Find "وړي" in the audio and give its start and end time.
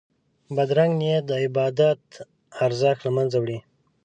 3.39-3.59